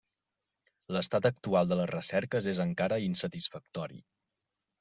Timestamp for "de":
1.71-1.77